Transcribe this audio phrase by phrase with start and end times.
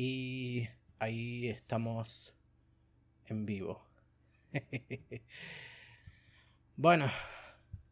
[0.00, 0.68] Y
[1.00, 2.36] ahí estamos
[3.26, 3.84] en vivo.
[6.76, 7.10] bueno,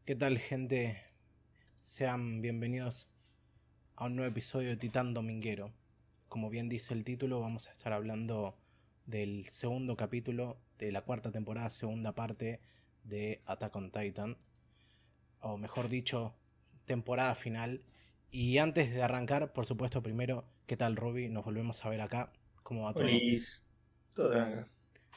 [0.04, 1.02] ¿qué tal gente?
[1.80, 3.08] Sean bienvenidos
[3.96, 5.72] a un nuevo episodio de Titán Dominguero.
[6.28, 8.56] Como bien dice el título, vamos a estar hablando
[9.04, 12.60] del segundo capítulo de la cuarta temporada, segunda parte
[13.02, 14.38] de Attack on Titan.
[15.40, 16.36] O mejor dicho,
[16.84, 17.82] temporada final.
[18.38, 21.30] Y antes de arrancar, por supuesto, primero, ¿qué tal Ruby?
[21.30, 22.34] Nos volvemos a ver acá.
[22.62, 23.06] ¿Cómo va todo?
[24.14, 24.66] Todo bien.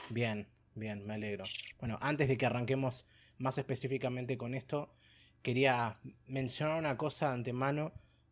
[0.09, 1.43] Bien, bien, me alegro.
[1.81, 3.05] Bueno, antes de que arranquemos
[3.37, 4.95] más específicamente con esto,
[5.41, 7.91] quería mencionar una cosa de antemano,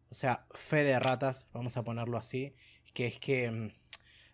[0.09, 2.55] o sea, fe de ratas, vamos a ponerlo así,
[2.93, 3.71] que es que mm,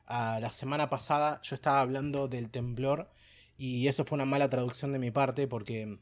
[0.08, 3.09] la semana pasada yo estaba hablando del temblor
[3.58, 5.99] y eso fue una mala traducción de mi parte porque mm,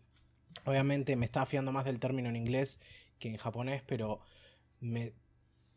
[0.65, 2.81] obviamente me estaba fiando más del término en inglés
[3.17, 4.19] que en japonés, pero
[4.81, 5.13] me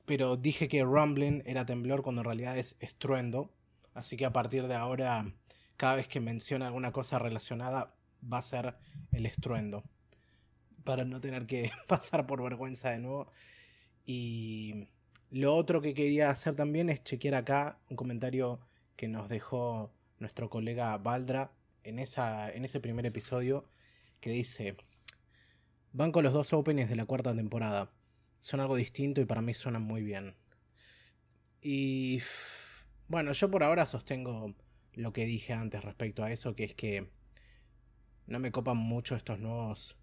[0.07, 3.51] pero dije que rumbling era temblor cuando en realidad es estruendo.
[3.95, 5.33] Así que a partir de ahora,
[5.77, 7.95] cada vez que mencione alguna cosa relacionada,
[8.31, 8.77] va a ser
[9.13, 9.85] el estruendo.
[10.85, 13.31] Para no tener que pasar por vergüenza de nuevo.
[14.05, 14.89] Y
[15.31, 18.61] lo otro que quería hacer también es chequear acá un comentario
[18.97, 21.53] que nos dejó nuestro colega Valdra
[21.83, 23.65] en, en ese primer episodio
[24.21, 24.77] que dice,
[25.93, 27.91] van con los dos openings de la cuarta temporada
[28.45, 30.37] son algo distinto y para mí suenan muy bien.
[31.63, 32.21] Y
[33.09, 34.55] bueno, yo por ahora sostengo
[34.93, 37.09] lo que dije antes respecto a eso, que es que
[38.27, 39.97] no me copan mucho estos nuevos,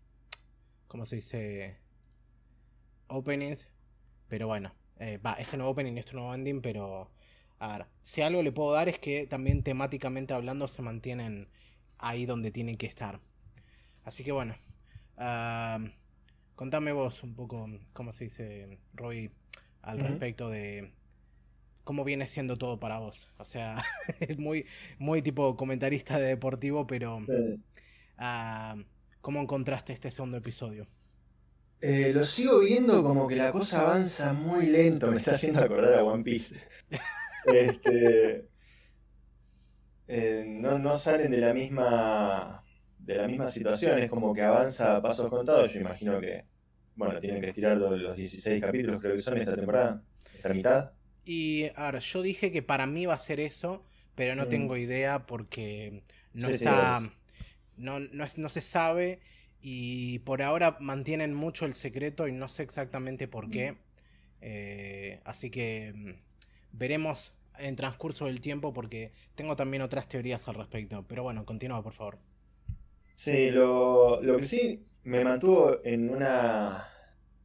[0.88, 1.78] ¿cómo se dice?
[3.10, 3.70] Openings.
[4.28, 7.12] Pero bueno, eh, va, este nuevo opening este nuevo ending, pero...
[7.60, 11.48] A ver, si algo le puedo dar es que también temáticamente hablando se mantienen
[12.00, 13.20] ahí donde tienen que estar.
[14.04, 14.56] Así que bueno.
[15.16, 15.78] Ah,
[16.62, 19.32] Contame vos un poco, ¿cómo se dice, Roy,
[19.82, 20.92] al respecto de
[21.84, 23.30] cómo viene siendo todo para vos?
[23.40, 23.84] O sea,
[24.20, 24.68] es muy,
[25.00, 27.18] muy tipo comentarista de deportivo, pero
[28.20, 28.76] ah,
[29.22, 30.86] ¿cómo encontraste este segundo episodio?
[31.82, 35.96] Eh, lo sigo viendo como que la cosa avanza muy lento, me está haciendo acordar
[35.96, 36.58] a One Piece.
[37.46, 38.48] este,
[40.08, 42.64] eh, no, no salen de la misma
[43.00, 46.51] de la misma situación, es como que avanza a pasos contados, yo imagino que
[47.06, 50.04] bueno, tienen que estirar los 16 capítulos, creo que son esta temporada,
[50.36, 50.92] esta mitad.
[51.26, 53.84] Y ahora, yo dije que para mí va a ser eso,
[54.16, 54.50] pero no mm.
[54.50, 56.04] tengo idea porque
[56.34, 57.02] no está.
[57.78, 59.20] no, no, se sabe
[59.62, 63.74] y por ahora mantienen mucho el secreto y no sé exactamente por qué.
[63.74, 63.78] Mm.
[64.42, 66.12] Eh, así que mm,
[66.72, 71.06] veremos en transcurso del tiempo porque tengo también otras teorías al respecto.
[71.08, 72.20] Pero bueno, continúa por favor.
[73.16, 76.88] Sí, lo, lo que sí me mantuvo en una,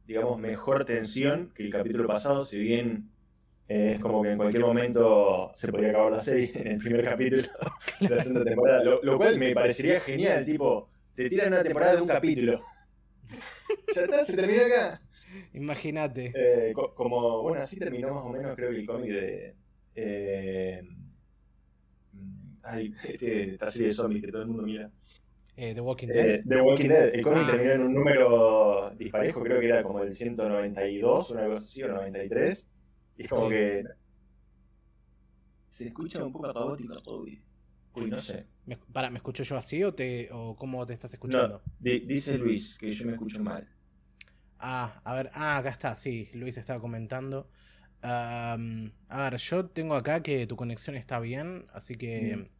[0.05, 3.09] digamos, mejor tensión que el capítulo pasado, si bien
[3.67, 7.03] eh, es como que en cualquier momento se podía acabar la serie en el primer
[7.05, 7.43] capítulo
[7.99, 12.01] de la segunda temporada, lo, cual me parecería genial, tipo, te tiran una temporada de
[12.01, 12.61] un capítulo.
[13.95, 15.01] ya está, se termina acá.
[15.53, 16.31] Imagínate.
[16.33, 19.55] Eh, como, bueno, así terminó más o menos creo que el cómic de...
[19.95, 20.81] Eh,
[22.63, 24.91] ay, este, esta serie de zombies que todo el mundo mira.
[25.59, 26.25] Eh, The Walking Dead.
[26.25, 27.15] Eh, The Walking Dead.
[27.15, 27.51] El cómic ah.
[27.51, 31.87] terminó en un número disparejo, creo que era como el 192, una cosa así, o
[31.87, 32.69] 93.
[33.17, 33.83] Y es como que.
[35.69, 37.23] Se escucha un poco caótico todo.
[37.23, 37.41] Uy,
[38.07, 38.45] no sé.
[38.67, 41.63] ¿Me, para, ¿Me escucho yo así o, te, o cómo te estás escuchando?
[41.79, 43.67] dice Luis que yo me escucho mal.
[44.59, 47.49] Ah, a ver, ah, acá está, sí, Luis estaba comentando.
[48.03, 52.56] a ver, yo tengo acá que tu conexión está bien, así que mm.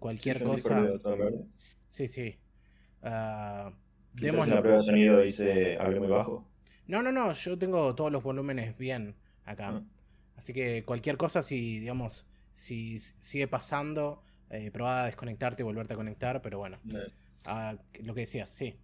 [0.00, 0.88] Cualquier cosa.
[1.88, 2.36] Sí, sí.
[3.02, 3.70] Uh,
[4.16, 6.48] Quizás la prueba de sonido dice hable muy bajo.
[6.86, 9.68] No, no, no, yo tengo todos los volúmenes bien acá.
[9.68, 9.82] Ah.
[10.36, 15.94] Así que cualquier cosa, si, digamos, si sigue pasando, eh, probá a desconectarte y volverte
[15.94, 16.78] a conectar, pero bueno.
[17.44, 18.74] Ah, lo que decías, sí.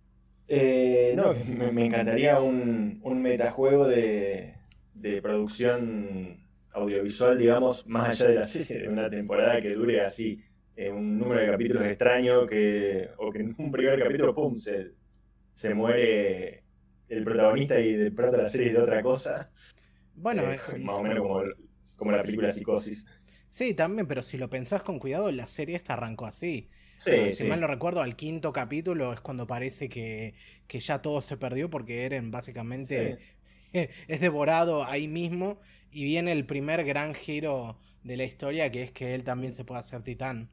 [0.48, 1.34] Eh, no,
[1.72, 4.54] me, encantaría un, un metajuego de,
[4.94, 10.40] de producción audiovisual, digamos, más allá de la serie, de una temporada que dure así
[10.76, 14.92] eh, un número de capítulos extraño que, o que en un primer capítulo, ¡pum!, se,
[15.54, 16.64] se muere
[17.08, 19.50] el protagonista y de pronto la serie es de otra cosa.
[20.14, 21.42] Bueno, eh, más o menos como,
[21.96, 23.06] como, la película Psicosis.
[23.48, 26.68] Sí, también, pero si lo pensás con cuidado, la serie esta arrancó así.
[26.98, 30.34] Sí, si mal no recuerdo, al quinto capítulo es cuando parece que,
[30.66, 33.18] que ya todo se perdió porque Eren básicamente
[33.72, 38.90] es devorado ahí mismo y viene el primer gran giro de la historia que es
[38.92, 40.50] que él también se puede hacer titán.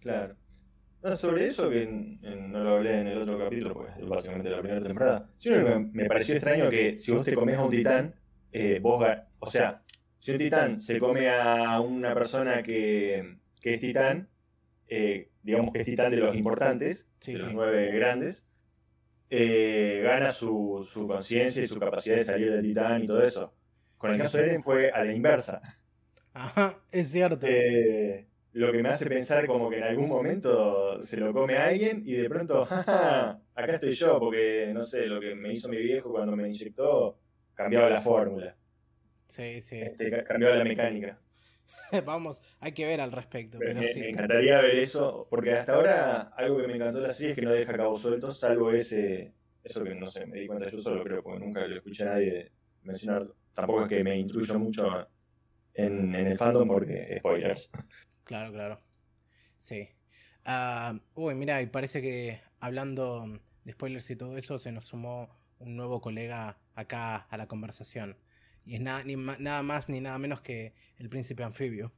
[0.00, 0.36] Claro.
[1.16, 5.28] sobre eso, que no lo hablé en el otro capítulo, pues básicamente la primera temporada.
[5.36, 5.50] Sí,
[5.92, 8.14] me, pareció extraño que si vos te comes a un titán,
[8.52, 9.06] eh, vos,
[9.38, 9.82] o sea,
[10.18, 14.28] si un titán se come a una persona que, que es titán,
[14.88, 17.54] eh, digamos que es titán de los importantes, Sí, de los sí.
[17.54, 18.44] nueve grandes,
[19.30, 23.54] eh, gana su, su conciencia y su capacidad de salir del titán y todo eso.
[23.96, 25.60] Con el caso de Eren fue a la inversa.
[26.32, 27.46] Ajá, es cierto.
[27.46, 31.66] Eh, lo que me hace pensar como que en algún momento se lo come a
[31.66, 35.68] alguien y de pronto, jaja, acá estoy yo, porque no sé, lo que me hizo
[35.68, 37.20] mi viejo cuando me inyectó
[37.54, 38.56] cambiaba la fórmula,
[39.28, 39.78] Sí, sí.
[39.80, 41.18] este, ca- cambiaba la mecánica.
[42.06, 44.00] Vamos, hay que ver al respecto, Pero pero me, sí.
[44.00, 47.36] me encantaría ver eso, porque hasta ahora algo que me encantó de la serie es
[47.36, 49.32] que no deja cabos sueltos, salvo ese,
[49.62, 52.06] eso que no sé, me di cuenta yo solo, creo, porque nunca lo escuché a
[52.14, 53.26] nadie mencionar.
[53.52, 55.08] Tampoco es que me instruyo mucho
[55.74, 57.70] en, en el fandom porque spoilers.
[58.30, 58.80] Claro, claro.
[59.58, 59.88] Sí.
[60.44, 63.26] Ah, uy, mira, y parece que hablando
[63.64, 68.16] de spoilers y todo eso, se nos sumó un nuevo colega acá a la conversación.
[68.64, 71.90] Y es nada, ni nada más ni nada menos que el príncipe anfibio.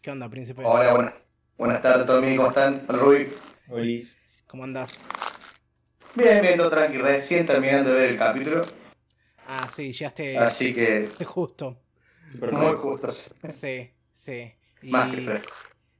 [0.00, 0.62] ¿Qué onda, príncipe?
[0.64, 1.14] Hola, buenas,
[1.58, 2.80] buenas tardes, Tommy, ¿cómo están?
[2.88, 3.28] Hola, Rubí.
[3.68, 4.98] Olis, ¿Cómo andas?
[6.14, 8.62] Bien, bien, todo tranqui, recién terminando de ver el capítulo,
[9.46, 11.82] Ah, sí, ya esté así que justo.
[12.32, 12.76] muy perfecto.
[12.78, 14.54] justos, Sí, sí.
[14.82, 15.52] Más que fresco.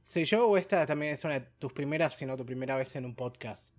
[0.03, 2.95] ¿Soy yo o esta también es una de tus primeras, si no tu primera vez
[2.95, 3.73] en un podcast?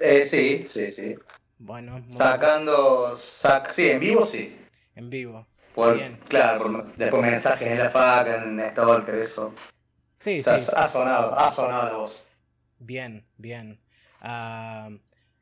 [0.00, 1.14] Eh, sí, sí, sí.
[1.58, 4.56] Bueno, Sacando, sac, sí, en vivo sí.
[4.96, 5.46] en vivo.
[5.74, 6.18] Por, Bien.
[6.28, 9.54] claro, por- después mensajes en la fac, en Stalker, eso.
[10.20, 10.72] Sí, O sea, sí.
[10.76, 12.24] Ha sonado, ha sonado la voz.
[12.78, 13.80] Bien, bien.
[14.20, 14.88] Ah,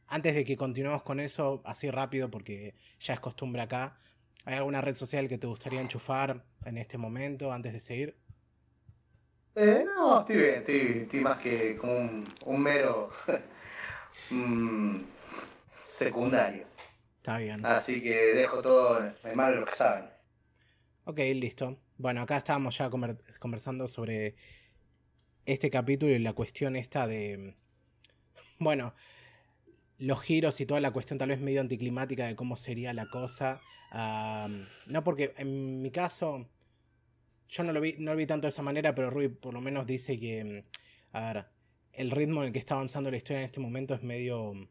[0.08, 3.98] antes de que continuemos con eso, así rápido, porque ya es costumbre acá,
[4.44, 8.16] ¿hay alguna red social que te gustaría enchufar en este momento, antes de seguir?
[9.54, 13.10] Eh, no, estoy bien, estoy, estoy más que como un, un mero
[15.84, 16.66] secundario.
[17.18, 17.64] Está bien.
[17.64, 20.04] Así que dejo todo en manos de los que saben.
[21.04, 21.78] Ok, listo.
[21.98, 24.34] Bueno, acá estábamos ya conver- conversando sobre
[25.44, 27.54] este capítulo y la cuestión esta de,
[28.58, 28.94] bueno,
[29.98, 33.60] los giros y toda la cuestión tal vez medio anticlimática de cómo sería la cosa.
[33.90, 34.48] Ah,
[34.86, 36.46] no porque en mi caso,
[37.52, 39.60] yo no lo vi, no lo vi tanto de esa manera, pero Rui por lo
[39.60, 41.46] menos dice que, mm, a ver,
[41.92, 44.68] el ritmo en el que está avanzando la historia en este momento es medio mm,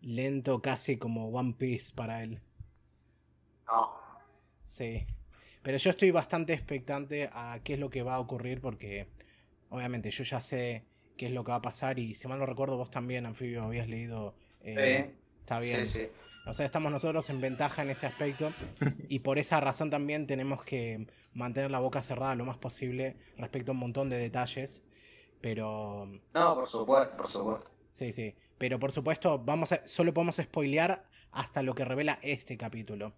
[0.00, 2.40] lento, casi como One Piece para él.
[3.68, 3.92] No.
[4.66, 5.06] Sí.
[5.62, 9.06] Pero yo estoy bastante expectante a qué es lo que va a ocurrir porque
[9.70, 10.84] obviamente yo ya sé
[11.16, 13.62] qué es lo que va a pasar y si mal no recuerdo vos también, Anfibio,
[13.62, 14.34] habías leído.
[14.62, 15.86] eh, Está bien.
[15.86, 16.08] Sí, sí.
[16.48, 18.52] O sea, estamos nosotros en ventaja en ese aspecto
[19.08, 23.72] y por esa razón también tenemos que mantener la boca cerrada lo más posible respecto
[23.72, 24.82] a un montón de detalles.
[25.40, 27.70] Pero No, por supuesto, por supuesto.
[27.92, 28.34] sí, sí.
[28.56, 33.12] Pero por supuesto, vamos a, solo podemos spoilear hasta lo que revela este capítulo.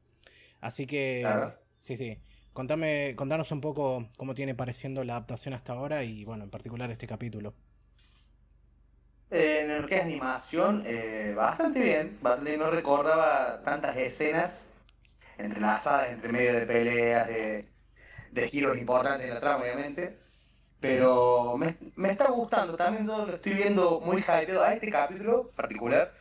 [0.60, 1.54] Así que Claro.
[1.78, 2.18] Sí, sí.
[2.52, 6.90] Contame, contanos un poco cómo tiene pareciendo la adaptación hasta ahora y, bueno, en particular
[6.90, 7.54] este capítulo.
[9.30, 12.18] Eh, en lo que es animación, eh, bastante bien.
[12.20, 12.60] Bastante bien.
[12.60, 14.68] No recordaba tantas escenas
[15.38, 17.64] entrelazadas entre medio de peleas, de,
[18.32, 20.18] de giros importantes en la trama, obviamente.
[20.80, 22.76] Pero me, me está gustando.
[22.76, 24.64] También yo lo estoy viendo muy hypeado.
[24.64, 26.12] A este capítulo particular,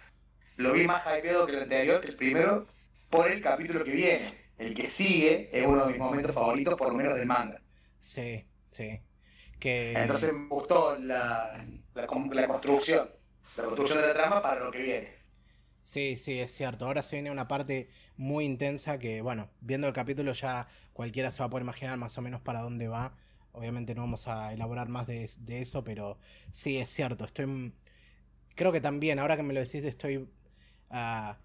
[0.57, 2.67] lo vi más hypeado que el anterior, que el primero,
[3.09, 4.37] por el capítulo que viene.
[4.57, 7.61] El que sigue es uno de mis momentos favoritos, por lo menos del manga.
[8.01, 9.01] Sí, sí.
[9.57, 9.93] Que...
[9.93, 13.09] Entonces me gustó la, la, la construcción,
[13.57, 15.19] la construcción de la trama para lo que viene.
[15.81, 16.85] Sí, sí, es cierto.
[16.85, 21.39] Ahora se viene una parte muy intensa que, bueno, viendo el capítulo ya cualquiera se
[21.39, 23.15] va a poder imaginar más o menos para dónde va.
[23.51, 26.19] Obviamente no vamos a elaborar más de, de eso, pero
[26.53, 27.25] sí, es cierto.
[27.25, 27.73] Estoy...
[28.55, 30.29] Creo que también, ahora que me lo decís, estoy
[30.89, 31.39] ah,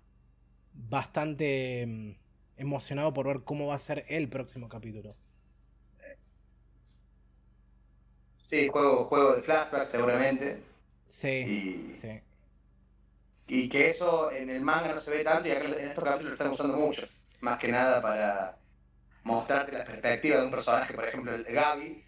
[0.74, 2.10] bastante mm,
[2.58, 5.16] emocionado por ver cómo va a ser el próximo capítulo.
[8.44, 10.62] Sí, juego, juego de flashback seguramente.
[11.08, 12.20] Sí, Y, sí.
[13.46, 16.30] y que eso en el manga no se ve tanto y acá en estos capítulos
[16.30, 17.06] lo están usando mucho.
[17.40, 18.58] Más que nada para
[19.24, 22.04] mostrarte la perspectiva de un personaje, por ejemplo, el de Gaby.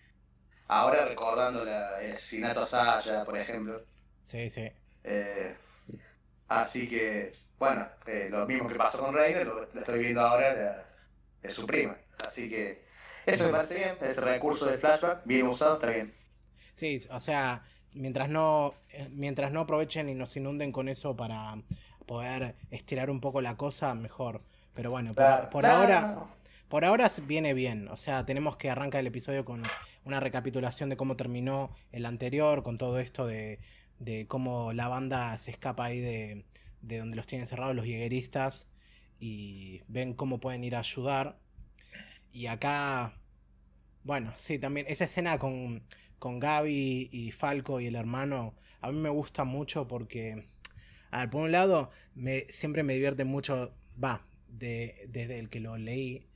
[0.69, 3.87] Ahora recordando la- el asesinato a Saya, por ejemplo.
[4.23, 4.69] Sí, sí.
[5.05, 5.57] Eh,
[6.49, 10.55] así que, bueno, eh, lo mismo que pasó con Reiner, lo, lo estoy viendo ahora
[10.55, 10.91] la-
[11.43, 11.99] de su prima.
[12.19, 12.87] Así que
[13.27, 16.17] eso me parece bien, ese recurso de flashback, bien usado, está bien.
[16.77, 17.63] Sí, o sea,
[17.95, 21.61] mientras no, eh, mientras no aprovechen y nos inunden con eso para
[22.05, 24.43] poder estirar un poco la cosa, mejor.
[24.75, 26.27] Pero bueno, por, ahora,
[26.69, 27.89] por ahora viene bien.
[27.89, 29.63] O sea, tenemos que arrancar el episodio con
[30.05, 33.59] una recapitulación de cómo terminó el anterior, con todo esto de,
[33.99, 36.45] de cómo la banda se escapa ahí de,
[36.83, 38.67] de donde los tienen cerrados los higueristas
[39.19, 41.39] y ven cómo pueden ir a ayudar.
[42.33, 43.15] Y acá,
[44.05, 45.83] bueno, sí, también esa escena con,
[46.19, 50.45] con Gaby y Falco y el hermano, a mí me gusta mucho porque,
[51.11, 55.61] a ver, por un lado, me, siempre me divierte mucho, va, de, desde el que
[55.61, 56.27] lo leí,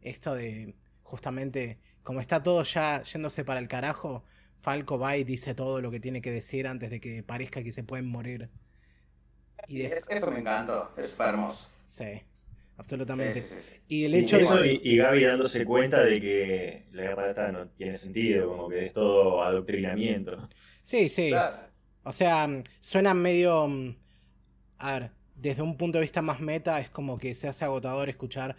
[0.00, 4.24] esto de justamente, como está todo ya yéndose para el carajo,
[4.60, 7.72] Falco va y dice todo lo que tiene que decir antes de que parezca que
[7.72, 8.50] se pueden morir.
[9.66, 11.70] Y Eso me encantó, es hermoso.
[11.86, 12.22] Sí,
[12.78, 13.44] absolutamente.
[13.88, 14.80] y el hecho de...
[14.82, 19.42] y, Gaby dándose cuenta de que la guerra no tiene sentido, como que es todo
[19.42, 20.48] adoctrinamiento.
[20.82, 21.30] Sí, sí.
[22.04, 22.48] O sea,
[22.80, 23.68] suena medio...
[23.68, 23.96] Mm,
[24.78, 28.08] a ver, desde un punto de vista más meta, es como que se hace agotador
[28.08, 28.56] escuchar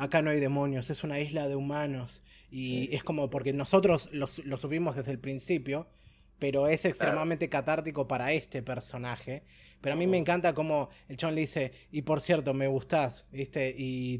[0.00, 2.22] acá no hay demonios, es una isla de humanos.
[2.50, 5.86] Y es como porque nosotros lo, subimos desde el principio,
[6.38, 9.44] pero es extremadamente catártico para este personaje.
[9.80, 13.24] Pero a mí me encanta como el chon le dice, y por cierto, me gustás,
[13.32, 13.74] ¿viste?
[13.76, 14.18] Y,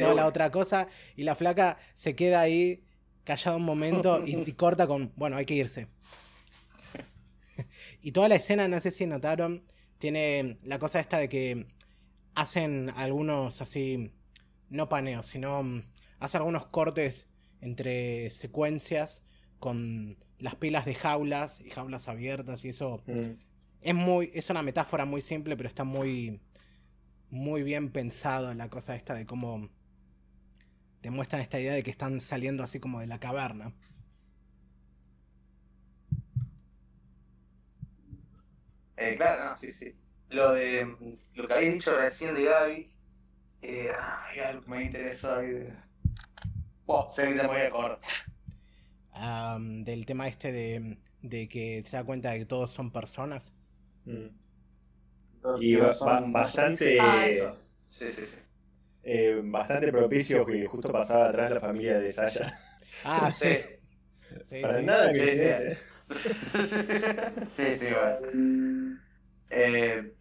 [0.00, 0.88] toda la otra cosa.
[1.16, 2.84] Y la flaca se queda ahí
[3.24, 5.88] callada un momento y, y corta con, bueno, hay que irse.
[8.02, 9.64] y toda la escena, no sé si notaron,
[9.98, 11.66] tiene la cosa esta de que
[12.34, 14.12] hacen algunos así
[14.70, 15.82] no paneos, sino mm,
[16.20, 17.26] hace algunos cortes
[17.60, 19.24] entre secuencias
[19.58, 23.47] con las pilas de jaulas y jaulas abiertas y eso mm.
[23.80, 26.40] Es muy es una metáfora muy simple pero está muy
[27.30, 29.68] muy bien pensado en la cosa esta de cómo
[31.00, 33.72] te muestran esta idea de que están saliendo así como de la caverna.
[38.96, 39.94] Eh, claro, no, sí, sí.
[40.28, 42.90] Lo de lo que habéis dicho recién de Gaby,
[43.62, 43.90] eh,
[44.26, 45.72] hay algo que me interesa ahí de...
[47.10, 48.00] Se me voy a acordar.
[49.60, 53.54] del tema este de, de, que se da cuenta de que todos son personas.
[54.08, 55.60] Mm.
[55.60, 56.98] Y bastante...
[57.00, 57.26] Ah,
[57.88, 58.38] sí, sí, sí.
[59.02, 62.58] Eh, bastante propicio que justo pasaba atrás la familia de Sasha.
[63.04, 63.58] Ah, sí.
[64.46, 65.78] sí Para nada que
[66.10, 68.98] sí, sí, sí, bueno.
[69.50, 70.14] eh,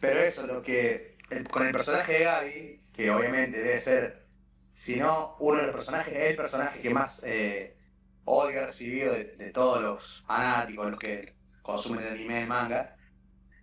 [0.00, 1.16] pero eso, lo que
[1.50, 4.26] con el personaje de Gaby, que obviamente debe ser,
[4.74, 7.76] si no uno de los personajes, el personaje que más eh,
[8.24, 12.96] odio ha recibido de, todos los fanáticos, los que consumen el anime y el manga,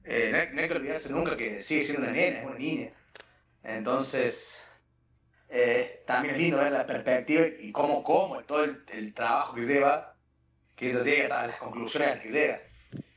[0.05, 2.89] eh, no, hay, que olvidarse nunca que sigue siendo una nena, es una niña.
[3.63, 4.67] Entonces,
[5.49, 10.15] eh, también es lindo ver la perspectiva y cómo, cómo todo el, trabajo que lleva,
[10.75, 12.61] que ella llega a las conclusiones a las que llega.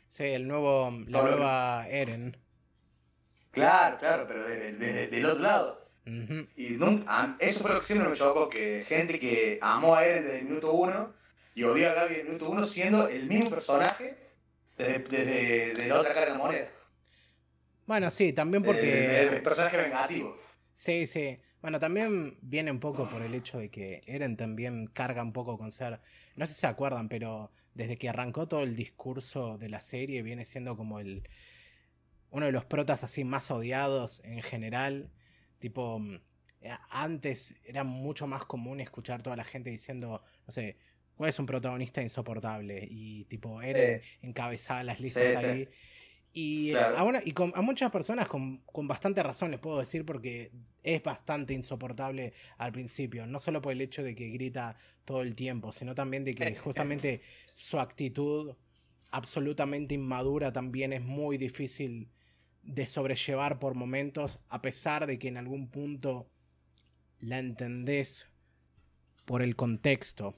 [0.09, 2.37] Sí, el nuevo, la nueva Eren.
[3.51, 5.89] Claro, claro, pero desde, del otro lado.
[6.57, 6.79] Y
[7.39, 10.45] eso fue lo que siempre me chocó, que gente que amó a él desde el
[10.47, 11.13] minuto uno
[11.55, 14.17] y odió a Gaby desde el minuto uno siendo el mismo personaje
[14.79, 16.71] desde, la otra cara de la moneda.
[17.87, 19.23] Bueno, sí, también porque...
[19.23, 20.37] El, personaje vengativo.
[20.75, 21.39] Sí, sí.
[21.61, 25.59] Bueno, también viene un poco por el hecho de que Eren también carga un poco
[25.59, 26.01] con ser...
[26.37, 30.23] No sé si se acuerdan, pero desde que arrancó todo el discurso de la serie
[30.23, 31.29] viene siendo como el
[32.31, 35.11] uno de los protas así más odiados en general.
[35.59, 36.21] Tipo, mm,
[36.91, 41.47] antes era mucho más común escuchar toda la gente diciendo, no sé, ¿cuál es un
[41.47, 42.87] protagonista insoportable?
[42.91, 45.69] Y tipo, Eren encabezaba las listas ahí.
[46.33, 50.53] Y, a, y con, a muchas personas con, con, bastante razón les puedo decir porque
[50.83, 55.35] es bastante insoportable al principio, no solo por el hecho de que grita todo el
[55.35, 57.23] tiempo, sino también de que justamente
[57.55, 58.55] su actitud
[59.11, 62.11] absolutamente inmadura también es muy difícil
[62.63, 66.31] de sobrellevar por momentos, a pesar de que en algún punto
[67.21, 68.27] la entendés
[69.25, 70.37] por el contexto.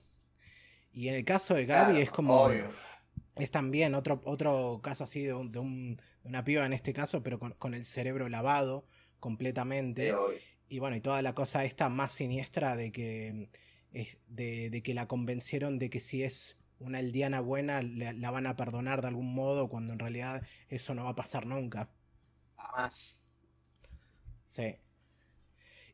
[0.92, 2.50] Y en el caso de Gaby es como...
[3.37, 7.87] Es también otro, otro caso así de, una piba en este caso, pero con, el
[7.87, 8.85] cerebro lavado
[9.18, 10.12] completamente.
[10.68, 13.49] y bueno, y toda la cosa esta más siniestra de que,
[14.26, 18.56] de, de que la convencieron de que si es una aldeana buena la van a
[18.56, 21.88] perdonar de algún modo, cuando en realidad eso no va a pasar nunca
[22.73, 23.20] más.
[24.47, 24.76] Sí.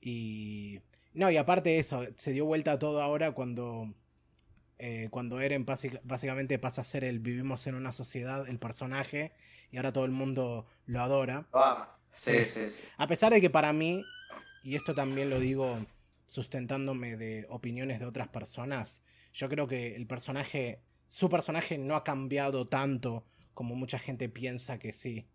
[0.01, 0.81] Y.
[1.13, 3.95] No, y aparte de eso, se dio vuelta todo ahora cuando.
[4.79, 5.65] Eh, cuando Eren
[6.05, 9.33] básicamente pasa a ser el vivimos en una sociedad, el personaje,
[9.71, 11.47] y ahora todo el mundo lo adora.
[11.53, 12.83] Ah, sí, sí, sí.
[12.99, 14.05] A pesar de que para mí,
[14.63, 15.87] y esto también lo digo
[16.27, 19.03] sustentándome de opiniones de otras personas,
[19.33, 24.79] yo creo que el personaje, su personaje no ha cambiado tanto como mucha gente piensa
[24.79, 25.27] que sí.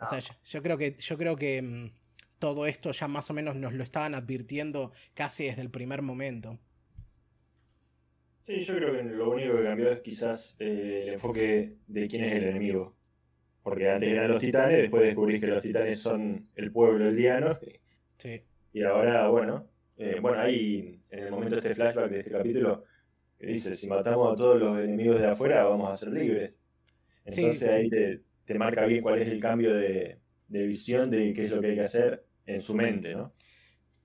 [0.00, 1.90] O sea, yo, creo que, yo creo que mm,
[2.38, 6.58] todo esto ya más o menos nos lo estaban advirtiendo casi desde el primer momento.
[8.48, 12.24] Sí, yo creo que lo único que cambió es quizás eh, el enfoque de quién
[12.24, 12.96] es el enemigo.
[13.62, 17.58] Porque antes eran los titanes, después descubrís que los titanes son el pueblo eldiano.
[18.16, 18.42] Sí.
[18.72, 22.84] Y ahora, bueno, eh, bueno, ahí en el momento de este flashback de este capítulo,
[23.38, 26.54] que dice, si matamos a todos los enemigos de afuera, vamos a ser libres.
[27.26, 31.44] Entonces ahí Te, te, marca bien cuál es el cambio de, de visión de qué
[31.44, 33.34] es lo que hay que hacer en su mente, ¿no?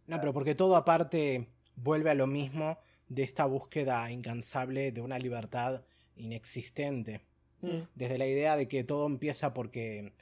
[0.05, 1.47] No, pero porque todo aparte
[1.77, 2.77] vuelve a lo mismo
[3.09, 5.81] de esta búsqueda incansable de una libertad
[6.15, 7.21] inexistente.
[7.61, 7.87] Mm.
[7.95, 10.13] Desde la idea de que todo empieza porque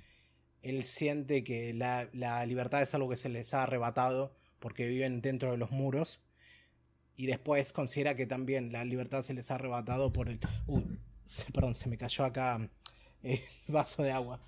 [0.61, 5.51] él siente que la, libertad es algo que se les ha arrebatado porque viven dentro
[5.51, 6.19] de los muros.
[7.15, 10.39] Y después considera que también la libertad se les ha arrebatado por el...
[11.53, 12.69] perdón, se me cayó acá
[13.23, 14.39] el vaso de agua.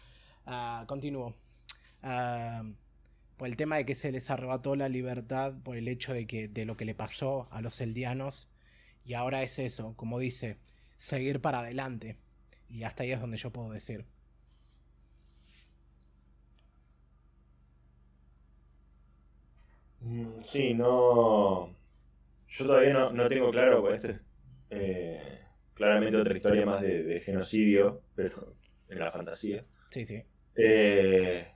[0.46, 1.36] Uh, continúo.
[2.02, 2.64] Ah,
[3.38, 6.48] por el tema de que se les arrebató la libertad por el hecho de que
[6.48, 8.48] de lo que le pasó a los eldianos
[9.06, 10.58] y ahora es eso, como dice,
[10.98, 12.18] seguir para adelante.
[12.70, 14.06] Y hasta ahí es donde yo puedo decir.
[20.00, 21.76] Mm, sí, no.
[22.48, 24.26] Yo todavía no, tengo claro, pues este es
[24.70, 25.40] eh,
[25.74, 28.56] claramente otra historia más de, genocidio, pero
[28.90, 29.66] en la fantasía.
[29.90, 30.22] Sí, sí.
[30.56, 31.48] Eh,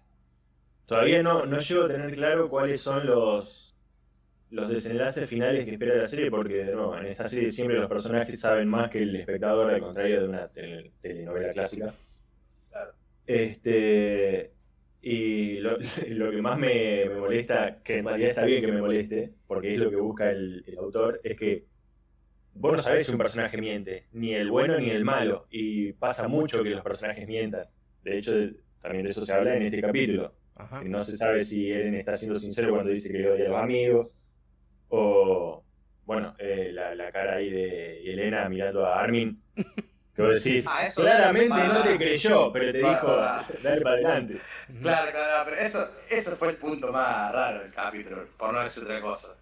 [0.88, 3.78] todavía no, no llego a tener claro cuáles son los,
[4.50, 8.68] los desenlaces finales que espera la serie, porque en esta serie siempre los personajes saben
[8.68, 11.94] más que el espectador, al contrario de una telenovela clásica.
[13.28, 14.54] Este,
[15.02, 15.78] y lo,
[16.32, 19.90] que más me, molesta, que en realidad está bien que me moleste, porque es lo
[19.90, 21.66] que busca el, autor, es que
[22.54, 26.30] vos no sabés si un personaje miente, ni el bueno ni el malo, y pasa
[26.30, 27.68] mucho que los personajes mientan.
[28.04, 28.32] De hecho,
[28.80, 30.34] también de eso se habla en este capítulo.
[30.82, 33.50] Que no se sabe si Eren está siendo sincero cuando dice que le odia a
[33.50, 34.14] los amigos,
[34.90, 35.64] o,
[36.06, 39.42] bueno, eh, la, cara ahí de Elena mirando a Armin,
[40.16, 43.16] que vos decís, ah, claramente no te creyó, pero te dijo,
[43.62, 44.42] dale para adelante.
[44.82, 48.84] Claro, claro, pero eso, eso fue el punto más raro del capítulo, por no decir
[48.84, 49.36] otra cosa.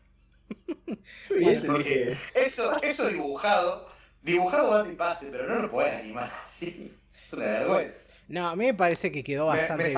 [2.35, 3.87] eso, eso dibujado,
[4.21, 6.93] dibujado va y pase, pero no lo pueden animar así.
[7.15, 8.13] Es una vergüenza.
[8.27, 9.97] No, a mí me parece que quedó bastante bien.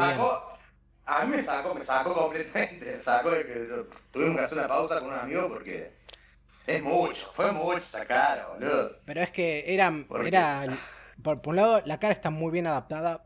[1.10, 2.98] A mí me sacó, me sacó completamente.
[2.98, 5.94] Me sacó de que tuvimos que hacer una pausa con un amigo porque
[6.68, 9.00] es mucho, fue mucho sacar, boludo.
[9.06, 9.94] Pero es que era,
[10.26, 10.78] era
[11.24, 13.26] por, un lado, la cara está muy bien adaptada.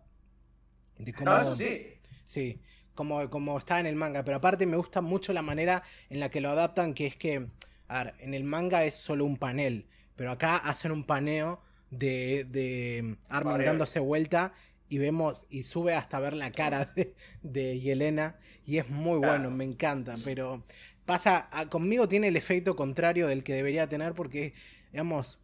[1.00, 1.98] De cómo, no, eso sí.
[2.24, 2.62] Sí,
[2.94, 4.24] como, como está en el manga.
[4.24, 7.48] Pero aparte me gusta mucho la manera en la que lo adaptan, que es que,
[7.88, 9.88] a ver, en el manga es solo un panel.
[10.15, 14.54] Pero acá hacen un paneo de, de Armin dándose vuelta
[14.91, 16.93] y vemos y sube hasta ver la cara
[17.43, 20.63] de, Yelena y es muy bueno, me encanta, pero
[21.06, 24.54] pasa, conmigo tiene el efecto contrario del que debería tener porque,
[24.91, 25.39] digamos,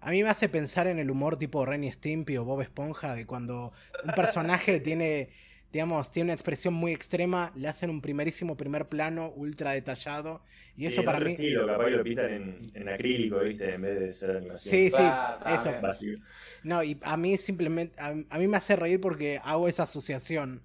[0.00, 3.26] a mí me hace pensar en el humor tipo Renny Stimpy o Bob Esponja, de
[3.26, 5.28] cuando un personaje tiene
[5.72, 10.42] digamos, tiene una expresión muy extrema, le hacen un primerísimo primer plano ultra detallado.
[10.76, 11.32] Y eso para mí.
[11.32, 13.74] Estilo, capaz lo pintan en, en, acrílico, ¿viste?
[13.74, 14.70] En vez de ser animación.
[14.70, 15.02] Sí, sí,
[15.46, 16.20] eso.
[16.62, 17.94] No, y a mí simplemente.
[17.98, 20.62] A, mí me hace reír porque hago esa asociación.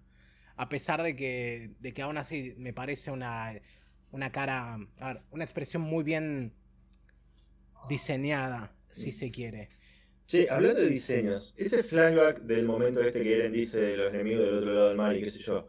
[0.55, 3.53] A pesar de que, de que aún así me parece una,
[4.11, 4.77] una cara.
[4.99, 6.53] A ver, una expresión muy bien
[7.89, 9.69] diseñada, si se quiere.
[10.31, 14.45] Sí, hablando de diseños, ese flashback del momento este que Eren dice de los enemigos
[14.45, 15.67] del otro lado del mar y qué sé yo,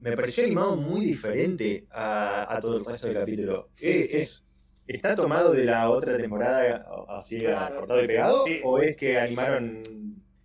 [0.00, 3.70] me pareció animado muy diferente a, todo el resto del capítulo.
[3.80, 4.44] es,
[4.86, 8.44] ¿Está tomado de la otra temporada así cortado y pegado?
[8.64, 9.82] ¿O es que animaron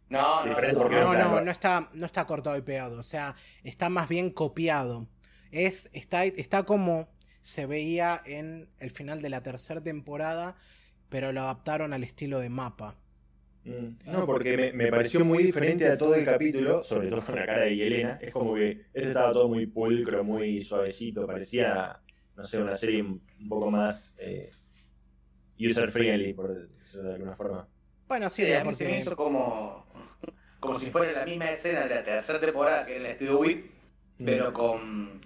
[0.07, 2.97] no, no, no, no, está, no está cortado y pegado.
[2.97, 5.09] O sea, está más bien copiado.
[5.51, 7.09] Es, está, está como
[7.41, 10.55] se veía en el final de la tercera temporada,
[11.09, 12.95] pero lo adaptaron al estilo de mapa.
[13.67, 14.11] Mm.
[14.11, 17.63] No, porque me, pareció muy diferente a todo el capítulo, sobre todo con la cara
[17.63, 18.17] de Yelena.
[18.21, 21.99] Es como que este estaba todo muy pulcro, muy suavecito, parecía,
[22.35, 24.51] no sé, una serie un poco más eh,
[25.59, 27.67] user friendly, por decirlo de alguna forma.
[28.07, 29.85] Bueno, sí, a mí se me hizo como,
[30.61, 33.65] como si fuera la misma escena de la tercera temporada que en el estudio WIT,
[34.19, 34.25] mm.
[34.25, 35.19] pero con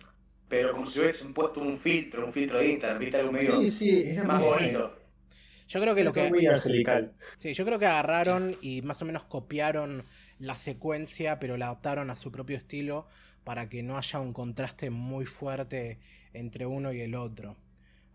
[0.50, 3.18] pero como si hubiesen puesto un filtro, un filtro de Instagram, ¿viste?
[3.18, 5.01] Algo medio sí, sí, más bonito.
[5.72, 6.30] Yo creo que lo que.
[6.30, 7.14] Muy angelical.
[7.38, 10.04] Sí, yo creo que agarraron y más o menos copiaron
[10.38, 13.08] la secuencia, pero la adaptaron a su propio estilo
[13.46, 16.00] para que no haya un contraste muy fuerte
[16.34, 17.56] entre uno y el otro.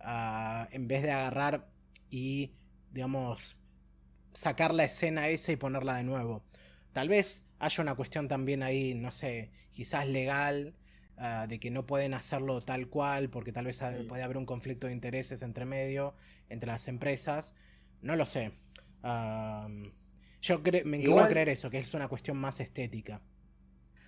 [0.01, 1.67] Ah, en vez de agarrar
[2.11, 2.53] y,
[2.93, 3.57] digamos,
[4.35, 6.45] sacar la escena esa y ponerla de nuevo.
[6.93, 10.75] Tal vez haya una cuestión también ahí, no sé, quizás legal,
[11.19, 14.87] ah, de que no pueden hacerlo tal cual, porque tal vez puede haber un conflicto
[14.87, 16.15] de intereses entre medio
[16.49, 17.55] entre las empresas.
[18.03, 18.53] No lo sé.
[20.41, 23.21] yo me inclino a creer eso, que es una cuestión más estética.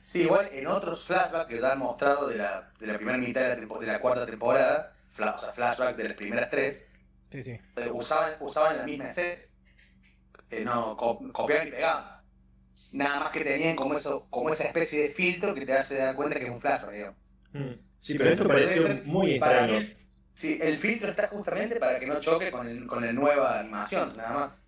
[0.01, 3.43] Sí, igual en otros flashbacks que ya han mostrado de la, de la primera mitad
[3.43, 6.87] de la, de la cuarta temporada, fla- o sea, flashback de las primeras tres,
[7.31, 7.51] Sí, sí.
[7.77, 9.43] eh, usaban, usaban la misma escena.
[10.51, 12.18] Eh, no co- copiaban y pegaban.
[12.93, 16.17] Nada más que tenían como, eso, como esa especie de filtro que te hace dar
[16.17, 17.19] cuenta que es un flashback, digamos.
[17.53, 17.73] Mm.
[17.99, 19.87] Sí, pero esto pareció ser- muy extraño.
[20.35, 24.13] Sí, el filtro está justamente para que no choque con, el, con la nueva animación,
[24.17, 24.63] nada más.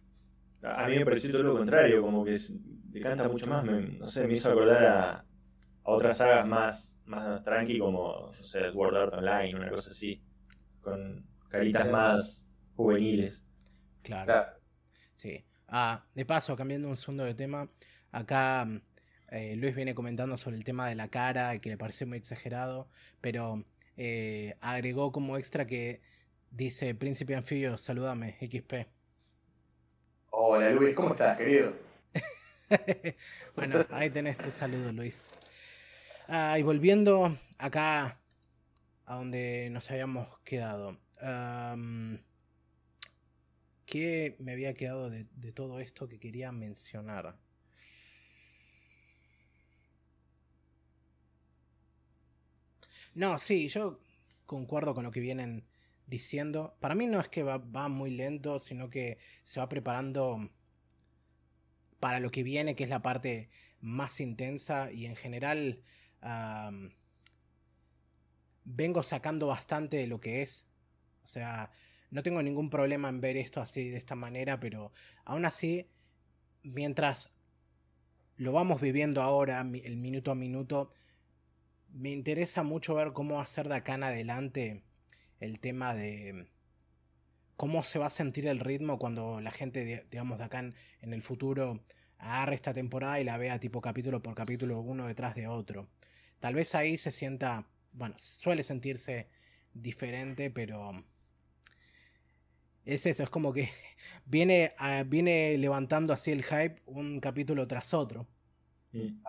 [0.62, 2.36] A mí me pareció todo lo contrario, como que
[2.90, 5.24] decanta mucho más, me, no sé, me hizo acordar a, a
[5.84, 10.22] otras sagas más, más tranqui como, no sé, Sword Art Online, una cosa así,
[10.80, 12.44] con caritas más
[12.74, 13.44] juveniles.
[14.02, 14.24] Claro.
[14.26, 14.52] Claro.
[15.16, 15.44] Sí.
[15.68, 17.70] Ah, de paso, cambiando un segundo de tema,
[18.12, 18.66] acá
[19.30, 22.18] eh, Luis viene comentando sobre el tema de la cara y que le parece muy
[22.18, 22.88] exagerado,
[23.20, 23.64] pero
[23.96, 26.00] eh, agregó como extra que
[26.50, 28.88] dice Príncipe Anfibio, salúdame, XP.
[30.30, 31.74] Hola Luis, ¿cómo estás, querido?
[33.56, 35.28] bueno, ahí tenés tu saludo, Luis.
[36.26, 38.20] Ah, y volviendo acá
[39.04, 40.98] a donde nos habíamos quedado.
[43.86, 47.36] ¿Qué me había quedado de, de todo esto que quería mencionar?
[53.14, 54.00] No, sí, yo
[54.46, 55.66] concuerdo con lo que vienen
[56.06, 56.76] diciendo.
[56.80, 60.50] Para mí no es que va, muy lento, sino que se va preparando
[61.98, 65.82] para lo que viene, que es la parte más intensa y en general
[68.64, 70.66] vengo sacando bastante de lo que es.
[71.24, 71.70] O sea,
[72.10, 74.92] no tengo ningún problema en ver esto así de esta manera, pero
[75.24, 75.88] aún así,
[76.62, 77.30] mientras
[78.36, 80.92] lo vamos viviendo ahora, el minuto a minuto,
[81.92, 84.84] me interesa mucho ver cómo hacer de acá en adelante
[85.40, 86.48] el tema de
[87.56, 90.74] cómo se va a sentir el ritmo cuando la gente, di- digamos, de acá en,
[91.02, 91.80] en el futuro
[92.18, 95.88] agarre esta temporada y la vea tipo capítulo por capítulo, uno detrás de otro.
[96.38, 99.28] Tal vez ahí se sienta, bueno, suele sentirse
[99.74, 101.04] diferente, pero
[102.84, 103.70] es eso, es como que
[104.26, 108.26] viene, ah, viene levantando así el hype un capítulo tras otro.
[108.92, 109.26] Mm.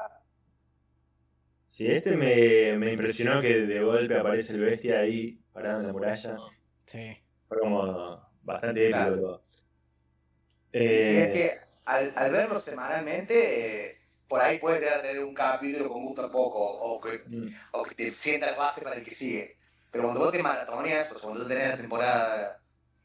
[1.72, 5.94] Sí, este me, me impresionó que de golpe aparece el bestia ahí parado en la
[5.94, 6.36] muralla.
[6.86, 9.22] Sí, Fue como bastante épico Claro.
[9.22, 9.44] todo.
[10.74, 15.24] Y Eh, es que al, al verlo semanalmente, eh, por ahí puedes llegar a tener
[15.24, 18.82] un capítulo con gusto a poco, o que, mm, o que te sienta la base
[18.82, 19.56] para el que sigue.
[19.92, 22.62] Pero cuando vos te maratoneas, o sea, cuando tú tenés la temporada,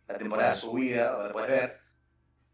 [0.08, 1.80] la temporada subida, o la puedes ver,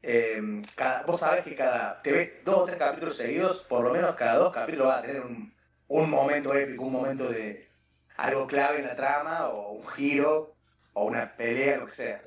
[0.03, 0.43] eh,
[0.75, 4.15] cada- vos sabes que cada, te ves dos o tres capítulos seguidos, por lo menos
[4.17, 5.55] cada dos capítulos vas a tener un,
[5.93, 7.69] un momento épico, un momento de
[8.17, 10.57] algo clave en la trama, o un giro,
[10.95, 12.23] o una pelea, lo que sea,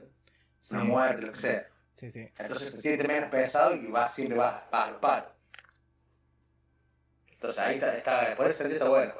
[0.59, 1.67] sí, una muerte, lo que sea.
[1.95, 2.29] sí, sí.
[2.37, 5.29] Entonces se siente menos pesado y vas, siempre vas a los palos.
[7.31, 9.13] Entonces ahí está, está por ese sentido está bueno.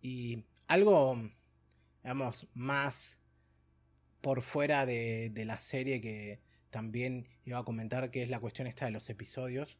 [0.00, 1.18] Y algo,
[2.02, 3.18] digamos, más
[4.20, 8.68] por fuera de, de la serie que también iba a comentar, que es la cuestión
[8.68, 9.78] esta de los episodios.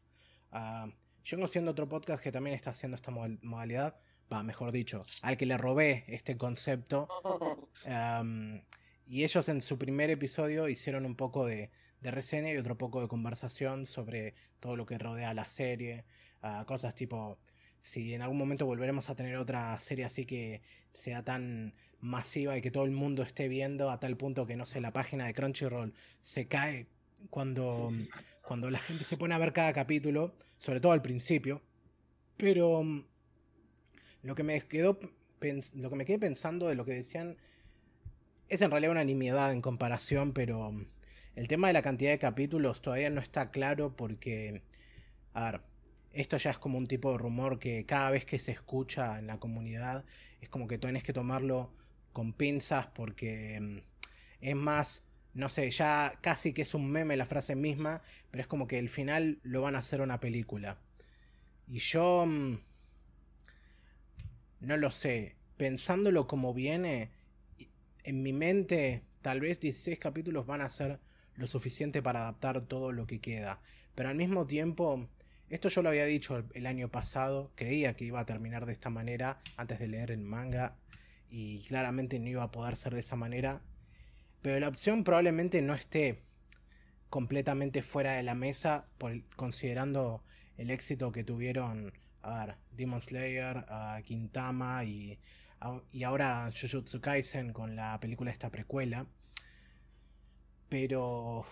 [0.51, 0.87] Ah,
[1.23, 3.95] yo conociendo otro podcast que también está haciendo esta modal- modalidad,
[4.31, 7.07] va, mejor dicho, al que le robé este concepto.
[9.07, 13.01] Y ellos en su primer episodio hicieron un poco de, de reseña y otro poco
[13.01, 16.05] de conversación sobre todo lo que rodea la serie.
[16.65, 17.37] cosas tipo
[17.81, 20.61] si en algún momento volveremos a tener otra serie así que
[20.93, 24.65] sea tan masiva y que todo el mundo esté viendo a tal punto que no
[24.65, 26.87] sé, la página de Crunchyroll se cae
[27.29, 27.91] cuando,
[28.41, 31.61] cuando la gente se pone a ver cada capítulo, sobre todo al principio.
[32.37, 33.05] Pero mm,
[34.23, 34.99] lo que me quedó
[35.73, 37.37] lo que me quedé pensando de lo que decían
[38.47, 40.85] es en realidad una nimiedad en comparación, pero mm,
[41.35, 44.61] el tema de la cantidad de capítulos todavía no está claro porque,
[45.33, 45.61] a ver,
[46.11, 49.27] esto ya es como un tipo de rumor que cada vez que se escucha en
[49.27, 50.03] la comunidad
[50.41, 51.71] es como que tenés que tomarlo
[52.11, 53.77] con pinzas porque mm,
[54.41, 58.47] es más, no sé, ya casi que es un meme la frase misma, pero es
[58.47, 60.77] como que el final lo van a hacer una película.
[61.67, 62.57] Y yo mm,
[64.61, 67.11] no lo sé, pensándolo como viene,
[68.03, 70.99] en mi mente tal vez 16 capítulos van a ser
[71.35, 73.61] lo suficiente para adaptar todo lo que queda.
[73.95, 75.07] Pero al mismo tiempo,
[75.49, 78.89] esto yo lo había dicho el año pasado, creía que iba a terminar de esta
[78.89, 80.75] manera antes de leer el manga
[81.29, 83.61] y claramente no iba a poder ser de esa manera.
[84.41, 86.23] Pero la opción probablemente no esté
[87.09, 88.87] completamente fuera de la mesa
[89.35, 90.23] considerando
[90.57, 91.93] el éxito que tuvieron
[92.71, 93.65] Demon Slayer,
[94.03, 95.19] Quintama y,
[95.91, 99.05] y ahora Jujutsu Kaisen con la película esta precuela.
[100.69, 101.45] Pero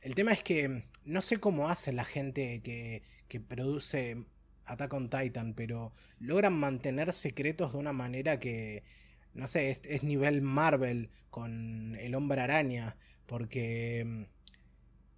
[0.00, 4.24] el tema es que no sé cómo hace la gente que, que produce
[4.64, 8.82] Attack on Titan, pero logran mantener secretos de una manera que,
[9.34, 14.22] no sé, es, es nivel Marvel con el hombre araña, porque, mm,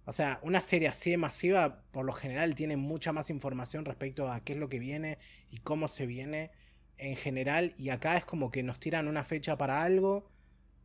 [0.05, 4.31] o sea, una serie así de masiva, por lo general, tiene mucha más información respecto
[4.31, 5.17] a qué es lo que viene
[5.49, 6.51] y cómo se viene
[6.97, 10.29] en general, y acá es como que nos tiran una fecha para algo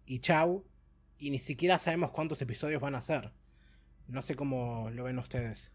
[0.07, 0.64] y chau,
[1.19, 3.33] y ni siquiera sabemos cuántos episodios van a ser.
[4.07, 5.73] No sé cómo lo ven ustedes.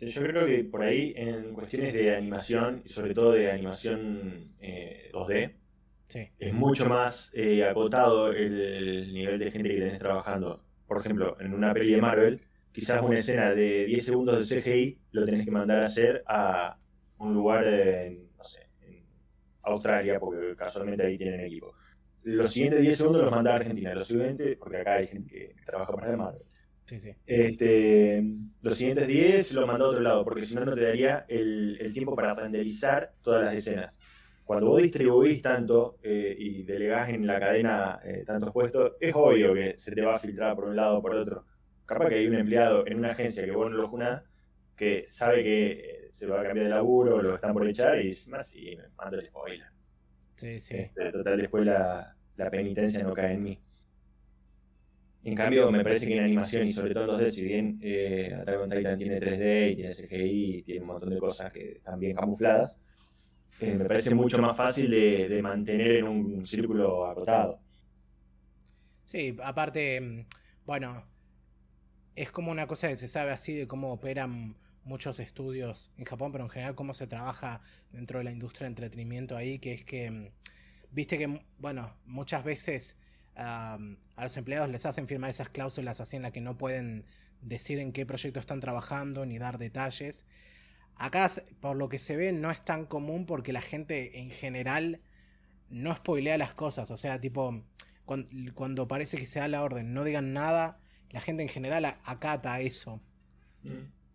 [0.00, 4.54] Sí, yo creo que por ahí, en cuestiones de animación, y sobre todo de animación
[4.58, 5.56] eh, 2D,
[6.08, 10.64] Sí, es mucho más eh, acotado el nivel de gente que tenés trabajando.
[10.86, 12.40] Por ejemplo, en una peli de Marvel,
[12.72, 16.78] quizás una escena de 10 segundos de CGI lo tenés que mandar a hacer a
[17.18, 19.04] un lugar en, no sé, en
[19.62, 21.74] Australia, porque casualmente ahí tienen equipo.
[22.22, 25.54] Los siguientes 10 segundos los manda a Argentina, los siguientes, porque acá hay gente que
[25.66, 26.42] trabaja para Marvel.
[26.90, 27.10] Sí, sí.
[27.24, 28.24] Este,
[28.62, 31.78] los siguientes 10 los manda a otro lado, porque si no, no te daría el,
[31.80, 33.96] el tiempo para renderizar todas las escenas.
[34.44, 39.54] Cuando vos distribuís tanto eh, y delegás en la cadena eh, tantos puestos, es obvio
[39.54, 41.46] que se te va a filtrar por un lado o por otro.
[41.86, 44.22] Capaz que hay un empleado en una agencia que vos no lo junás,
[44.74, 48.08] que sabe que eh, se va a cambiar de laburo, lo están por echar y
[48.08, 49.68] dice, más sí, me mando el spoiler.
[50.34, 50.74] Sí, sí.
[50.74, 53.58] Este, total, después la, la penitencia no cae en mí.
[55.22, 58.34] En cambio, me parece que en animación y sobre todo en 2D, si bien eh,
[58.40, 61.72] Attack on Titan tiene 3D y tiene CGI y tiene un montón de cosas que
[61.72, 62.78] están bien camufladas,
[63.60, 67.60] eh, me parece mucho más fácil de, de mantener en un círculo acotado.
[69.04, 70.26] Sí, aparte, mm,
[70.64, 71.04] bueno,
[72.16, 76.32] es como una cosa que se sabe así de cómo operan muchos estudios en Japón,
[76.32, 77.60] pero en general cómo se trabaja
[77.92, 80.28] dentro de la industria de entretenimiento ahí, que es que, mm,
[80.90, 82.96] viste que, mm, bueno, muchas veces
[83.40, 87.04] a los empleados les hacen firmar esas cláusulas así en las que no pueden
[87.42, 90.26] decir en qué proyecto están trabajando ni dar detalles.
[90.96, 95.00] Acá, por lo que se ve, no es tan común porque la gente en general
[95.70, 96.90] no spoilea las cosas.
[96.90, 97.62] O sea, tipo,
[98.04, 100.78] cuan- cuando, parece que se da la orden, no digan nada,
[101.10, 103.00] la gente en general acata eso.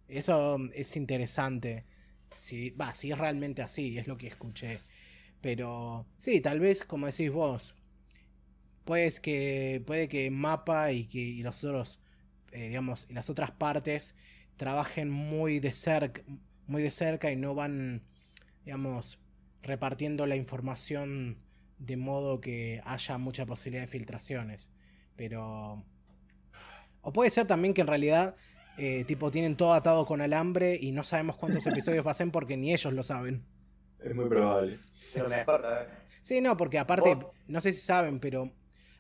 [0.08, 1.86] Eso mm, es interesante.
[2.38, 4.80] Si, va, si es realmente así, es lo que escuché.
[5.42, 7.76] Pero sí, tal vez, como decís vos,
[8.86, 12.00] pues que puede que Mapa y que y los otros,
[12.52, 14.16] eh, digamos, y las otras partes
[14.58, 16.22] trabajen muy de cerca,
[16.68, 18.04] muy de cerca y no van,
[18.64, 19.20] digamos,
[19.64, 21.38] repartiendo la información
[21.80, 24.72] de modo que haya mucha posibilidad de filtraciones.
[25.16, 25.84] Pero
[27.02, 28.36] o puede ser también que en realidad,
[28.78, 32.74] eh, tipo, tienen todo atado con alambre y no sabemos cuántos episodios pasen porque ni
[32.74, 33.44] ellos lo saben.
[34.00, 34.78] Es muy probable.
[35.16, 35.90] Mejor, a ver.
[36.22, 38.52] Sí, no, porque aparte, Vos- no sé si saben, pero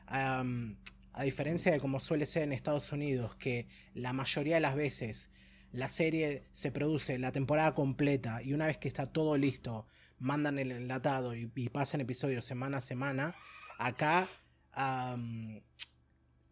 [0.07, 5.29] a diferencia de como suele ser en Estados Unidos, que la mayoría de las veces
[5.71, 9.87] la serie se produce la temporada completa y una vez que está todo listo,
[10.19, 13.35] mandan el enlatado y, y pasan episodios semana a semana,
[13.77, 14.29] acá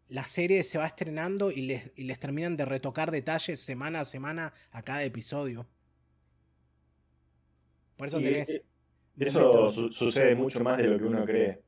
[0.09, 4.05] la serie se va estrenando y les, y les terminan de retocar detalles semana a
[4.05, 5.67] semana a cada episodio.
[7.95, 8.49] Por eso Sí, tenés...
[8.49, 8.63] eh,
[9.19, 11.63] Eso su- sucede mucho más de lo que uno cree.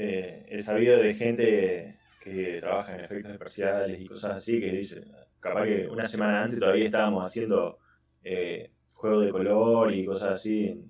[0.00, 5.02] Eh, he sabido de gente que trabaja en efectos especiales y cosas así que dice,
[5.40, 7.80] capaz que una semana antes todavía estábamos haciendo
[8.22, 10.86] eh, juegos de color y cosas así en,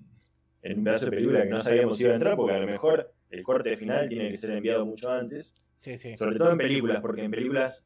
[0.61, 2.67] en un pedazo de película que no sabíamos si iba a entrar porque a lo
[2.67, 5.55] mejor el corte final tiene que ser enviado mucho antes.
[5.75, 6.15] Sí, sí.
[6.15, 7.83] Sobre todo en películas, porque en películas,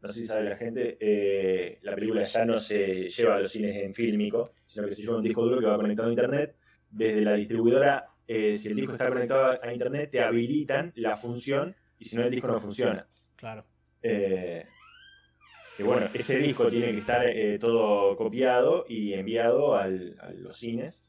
[0.00, 3.50] no sé si sabe la gente, eh, la película ya no se lleva a los
[3.50, 6.54] cines en fílmico, sino que se lleva un disco duro que va conectado a internet.
[6.88, 11.74] Desde la distribuidora, eh, si el disco está conectado a internet, te habilitan la función
[11.98, 13.08] y si no, el disco no funciona.
[13.34, 13.66] Claro.
[14.02, 14.64] Eh,
[15.78, 20.56] y bueno, ese disco tiene que estar eh, todo copiado y enviado al- a los
[20.56, 21.04] cines.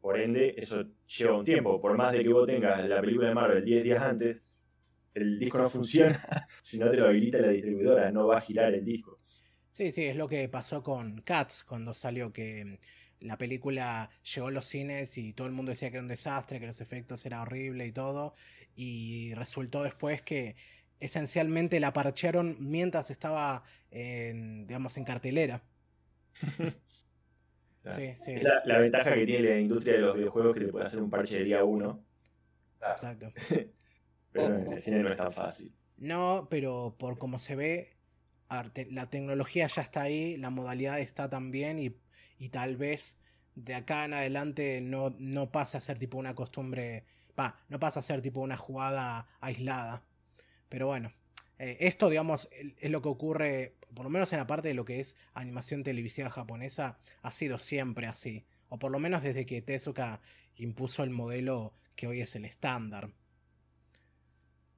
[0.00, 1.80] Por ende, eso lleva un tiempo.
[1.80, 4.42] Por más de que vos tengas la película de Marvel 10 días antes,
[5.14, 6.18] el disco no funciona
[6.62, 9.16] si no te lo habilita la distribuidora, no va a girar el disco.
[9.70, 12.78] Sí, sí, es lo que pasó con Cats cuando salió, que
[13.24, 16.60] la película llegó a los cines y todo el mundo decía que era un desastre,
[16.60, 18.34] que los efectos eran horribles y todo,
[18.76, 20.56] y resultó después que
[21.00, 25.62] esencialmente la parchearon mientras estaba en, digamos, en cartelera.
[27.82, 28.00] Claro.
[28.00, 30.68] Sí, sí, Es la, la ventaja que tiene la industria de los videojuegos que te
[30.68, 32.02] puede hacer un parche de día uno,
[32.78, 32.94] Claro.
[32.94, 33.32] exacto.
[34.32, 35.76] pero en el cine no es tan fácil.
[35.98, 37.98] No, pero por como se ve,
[38.90, 41.94] la tecnología ya está ahí, la modalidad está también y,
[42.38, 43.16] y tal vez
[43.54, 47.04] de acá en adelante no, no pase a ser tipo una costumbre,
[47.38, 50.02] va, no pasa a ser tipo una jugada aislada.
[50.68, 51.12] Pero bueno,
[51.58, 52.48] Eh, esto, digamos,
[52.80, 55.84] es lo que ocurre, por lo menos en la parte de lo que es animación
[55.84, 58.44] televisiva japonesa, ha sido siempre así.
[58.68, 60.20] O por lo menos desde que Tezuka
[60.56, 63.10] impuso el modelo que hoy es el estándar.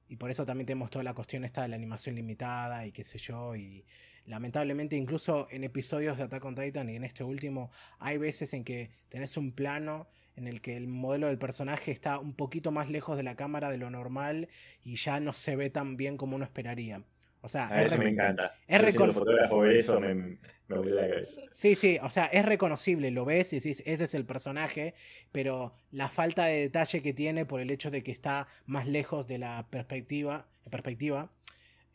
[0.09, 3.03] Y por eso también tenemos toda la cuestión esta de la animación limitada y qué
[3.03, 3.55] sé yo.
[3.55, 3.83] Y
[4.25, 8.63] lamentablemente incluso en episodios de Attack on Titan y en este último hay veces en
[8.63, 12.89] que tenés un plano en el que el modelo del personaje está un poquito más
[12.89, 14.49] lejos de la cámara de lo normal
[14.83, 17.03] y ya no se ve tan bien como uno esperaría.
[17.41, 18.53] O sea, A es eso me encanta.
[18.67, 21.41] es Yo recor- fotógrafo ver eso me, me la cabeza.
[21.53, 24.93] Sí, sí, o sea, es reconocible, lo ves y decís, ese es el personaje,
[25.31, 29.27] pero la falta de detalle que tiene por el hecho de que está más lejos
[29.27, 31.31] de la perspectiva, perspectiva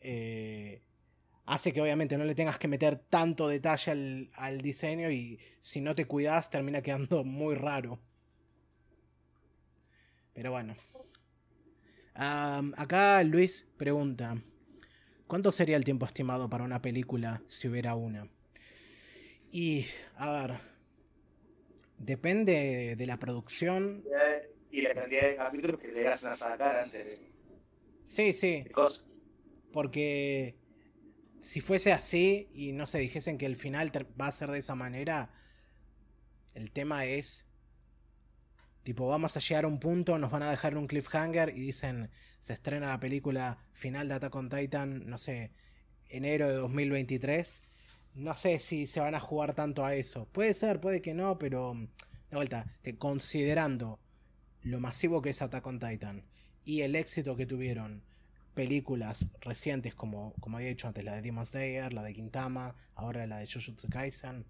[0.01, 0.81] eh,
[1.45, 5.81] hace que obviamente no le tengas que meter tanto detalle al, al diseño y si
[5.81, 7.99] no te cuidas termina quedando muy raro.
[10.33, 10.75] Pero bueno.
[12.15, 14.37] Acá Luis pregunta,
[15.33, 18.29] ¿cuánto sería el tiempo estimado para una película si hubiera una?
[19.51, 19.83] Y,
[20.15, 20.59] a ver,
[21.97, 24.03] depende de la producción.
[24.69, 27.31] Y la cantidad de capítulos que llegasen a sacar antes de
[28.05, 29.07] Sí, sí, de cosas.
[29.71, 30.55] porque
[31.41, 33.91] si fuese así y no se dijesen que el final
[34.21, 35.31] va a ser de esa manera,
[36.53, 37.47] el tema es,
[38.83, 42.11] tipo, vamos a llegar a un punto, nos van a dejar un cliffhanger y dicen,
[42.43, 45.51] se estrena la película final de Attack on Titan, no sé,
[46.09, 47.61] enero de 2023.
[48.15, 50.27] No sé si se van a jugar tanto a eso.
[50.33, 51.73] Puede ser, puede que no, pero
[52.29, 52.65] de vuelta,
[52.97, 53.97] considerando
[54.61, 56.25] lo masivo que es Attack on Titan
[56.65, 58.03] y el éxito que tuvieron
[58.53, 63.25] películas recientes como, como había dicho antes, la de Demon Slayer, la de Quintama, ahora
[63.25, 64.45] la de Jujutsu Kaisen,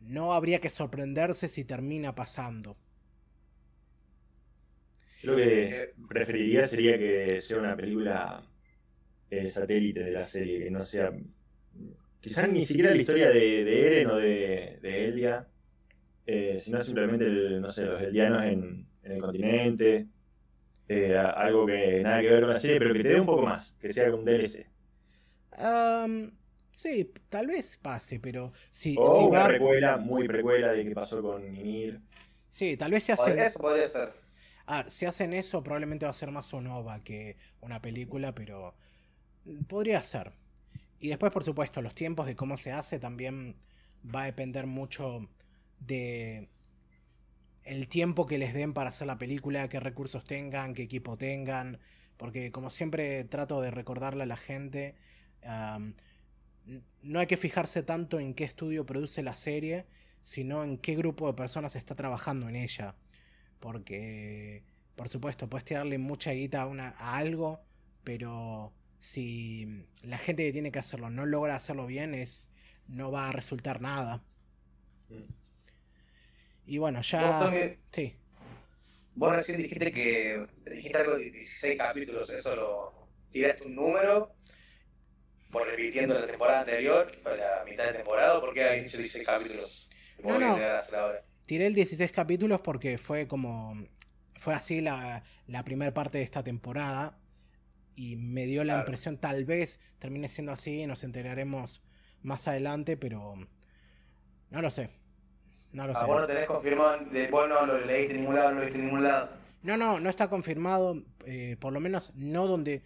[0.00, 2.78] no habría que sorprenderse si termina pasando.
[5.24, 8.42] Yo lo que preferiría sería que sea una película
[9.30, 11.12] eh, satélite de la serie, que no sea.
[12.20, 15.46] Quizás ni siquiera la historia de, de Eren o de, de Eldia,
[16.26, 20.08] eh, sino simplemente, el- no sé, los eldianos en, en el continente.
[20.88, 23.26] eh, a- algo que nada que ver con la serie, pero que te dé un
[23.26, 24.66] poco más, que sea un DLC.
[26.72, 29.46] Sí, tal vez pase, pero si, O si una va...
[29.48, 32.00] precuela, muy precuela de qué pasó con Mimir.
[32.50, 33.34] Sí, tal vez se hacen...
[33.34, 34.23] Podría- Eso podría ser.
[34.66, 38.74] A si hacen eso, probablemente va a ser más un OVA que una película, pero
[39.68, 40.32] podría ser.
[41.00, 43.56] Y después, por supuesto, los tiempos de cómo se hace también
[44.04, 45.28] va a depender mucho
[45.80, 46.48] de
[47.64, 51.78] el tiempo que les den para hacer la película, qué recursos tengan, qué equipo tengan,
[52.16, 54.96] porque como siempre trato de recordarle a la gente,
[57.02, 59.86] no hay que fijarse tanto en qué estudio produce la serie,
[60.20, 62.96] sino en qué grupo de personas está trabajando en ella.
[63.64, 64.62] Porque,
[64.94, 67.62] por supuesto, puedes tirarle mucha guita a, una, a algo,
[68.04, 72.50] pero si la gente que tiene que hacerlo no logra hacerlo bien, es,
[72.88, 74.22] no va a resultar nada.
[76.66, 77.38] Y bueno, ya...
[77.38, 78.14] Tommy, Sí.
[79.14, 84.34] vos recién dijiste que dijiste algo de 16 capítulos, eso lo tiraste un número
[85.50, 89.88] por repitiendo la temporada anterior, la mitad de temporada, ¿por qué habéis dicho 16 capítulos?
[90.18, 90.48] No, ¿Cómo no.
[90.48, 91.24] ahora?
[91.46, 93.76] Tiré el 16 capítulos porque fue como.
[94.36, 97.18] Fue así la, la primera parte de esta temporada.
[97.96, 98.80] Y me dio la Claro.
[98.86, 101.82] impresión, tal vez termine siendo así y nos enteraremos
[102.22, 103.34] más adelante, pero.
[104.50, 104.90] No lo sé.
[105.72, 106.06] No lo Ah, sé.
[106.06, 108.78] vos no tenés confirmado, de, vos no lo leíste en ningún lado, no lo leíste
[108.78, 109.30] en ningún lado.
[109.62, 111.02] No, no, no está confirmado.
[111.26, 112.82] eh, por lo menos no donde.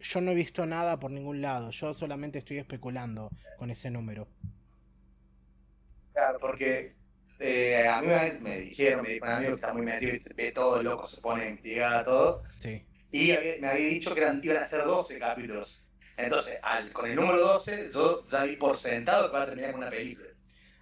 [0.00, 1.70] Yo no he visto nada por ningún lado.
[1.70, 4.28] Yo solamente estoy especulando con ese número.
[6.12, 6.94] Claro, porque
[7.40, 10.14] eh, a mí una vez me dijeron, me dijo un amigo que está muy metido
[10.16, 12.42] y ve todo, loco, se pone a investigar todo.
[12.56, 12.84] Sí.
[13.12, 15.84] Y había- me había dicho que eran, iban a ser 12 capítulos.
[16.16, 19.70] Entonces, al, con el número 12, yo ya vi por sentado que va a terminar
[19.72, 20.28] con una película.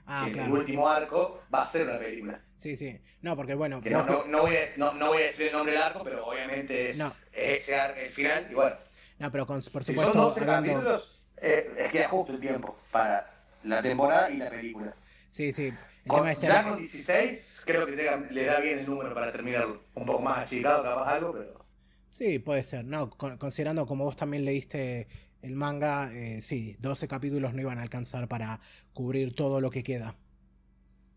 [0.06, 0.52] Ah, que El claro.
[0.54, 2.40] último arco va a ser una película.
[2.56, 2.98] Sí, sí.
[3.22, 3.80] No, porque bueno.
[3.82, 6.02] Que no, no, no, voy a, no, no voy a decir el nombre del arco,
[6.04, 7.12] pero obviamente es No.
[7.32, 8.46] ese ar- el final.
[8.50, 8.76] Y bueno,
[9.18, 10.12] no, pero con, por si supuesto.
[10.14, 13.28] son 12 hablando- capítulos, eh, es que es justo el tiempo para
[13.64, 14.94] la temporada y la película.
[15.30, 15.72] Sí, sí.
[16.06, 19.12] El Con- tema es ya con 16, creo que llega- le da bien el número
[19.12, 19.82] para terminarlo.
[19.94, 21.66] Un poco más achicado, capaz algo, pero.
[22.12, 22.84] Sí, puede ser.
[22.84, 25.08] No, con- considerando como vos también leíste
[25.42, 28.60] el manga, eh, sí, 12 capítulos no iban a alcanzar para
[28.94, 30.14] cubrir todo lo que queda.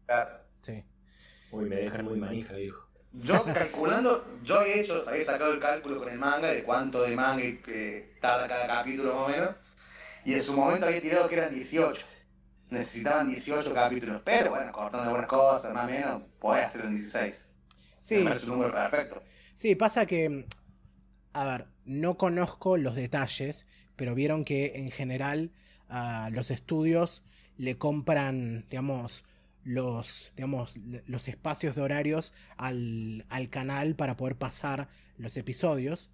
[0.07, 0.39] Claro.
[0.63, 0.83] Sí.
[1.51, 2.83] Uy, me dejan muy manija, viejo.
[3.13, 7.15] Yo calculando, yo había hecho, había sacado el cálculo con el manga de cuánto de
[7.15, 9.55] manga y que tarda cada capítulo más o menos.
[10.25, 12.05] Y en su momento había tirado que eran 18.
[12.69, 14.21] Necesitaban 18 capítulos.
[14.23, 17.47] Pero bueno, cortando algunas cosas, más o menos, podés hacer en 16.
[18.01, 19.23] Sí, Me parece un número perfecto.
[19.53, 20.45] sí, pasa que
[21.33, 25.51] A ver, no conozco los detalles, pero vieron que en general
[25.87, 27.23] a los estudios
[27.57, 29.25] le compran, digamos,
[29.63, 36.11] los, digamos, los espacios de horarios al, al canal para poder pasar los episodios.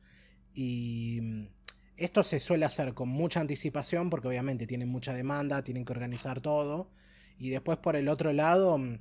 [0.53, 1.49] Y
[1.97, 6.41] esto se suele hacer con mucha anticipación porque obviamente tienen mucha demanda, tienen que organizar
[6.41, 6.91] todo.
[7.37, 8.99] Y después por el otro lado, mm,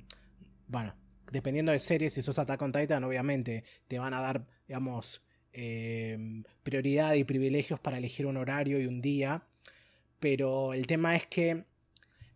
[0.67, 0.95] bueno,
[1.31, 5.23] dependiendo de series, si sos Attack on Titan, obviamente te van a dar, digamos,
[5.53, 9.47] eh, prioridad y privilegios para elegir un horario y un día.
[10.19, 11.65] Pero el tema es que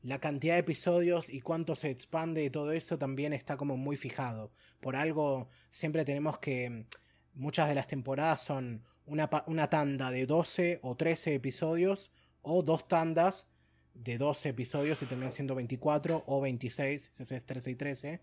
[0.03, 3.97] la cantidad de episodios y cuánto se expande y todo eso también está como muy
[3.97, 4.51] fijado.
[4.79, 6.85] Por algo siempre tenemos que
[7.33, 12.87] muchas de las temporadas son una, una tanda de 12 o 13 episodios o dos
[12.87, 13.47] tandas
[13.93, 18.21] de 12 episodios y terminan siendo 24 o 26, si es 13 y 13,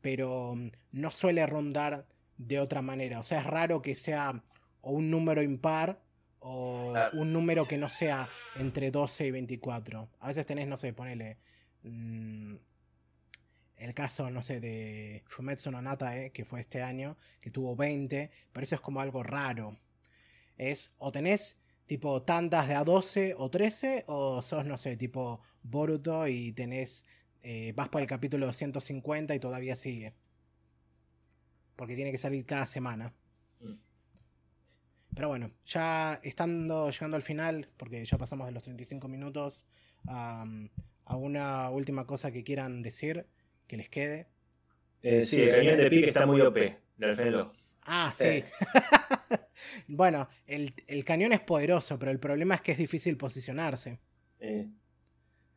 [0.00, 2.06] pero mm, no suele rondar
[2.36, 3.18] de otra manera.
[3.18, 4.44] O sea, es raro que sea
[4.80, 6.00] o un número impar
[6.40, 7.18] o Claro.
[7.20, 10.08] un número que no sea entre 12 y 24.
[10.20, 11.38] A veces tenés, no sé, ponele.
[11.82, 12.54] mm,
[13.76, 18.30] el caso, no sé, de Fumetsu no Natae, que fue este año, que tuvo 20,
[18.52, 19.76] pero eso es como algo raro.
[20.58, 21.56] Es, o tenés
[21.86, 27.06] tipo tandas de a 12 o 13, o sos, no sé, tipo Boruto y tenés,
[27.42, 30.14] eh, vas por el capítulo 250 y todavía sigue.
[31.74, 33.14] Porque tiene que salir cada semana.
[33.60, 33.74] Mm.
[35.14, 39.64] Pero bueno, ya estando llegando al final, porque ya pasamos de los 35 minutos,
[40.06, 40.68] am,
[41.06, 43.26] ¿alguna última cosa que quieran decir
[43.66, 44.28] que les quede?
[45.02, 46.58] Eh, sí, el cañón de pique está muy OP,
[46.98, 47.52] defenlo.
[47.82, 48.42] Ah, sí.
[48.42, 48.44] Sí.
[49.86, 53.98] bueno, el, el cañón es poderoso, pero el problema es que es difícil posicionarse.
[54.40, 54.68] Eh,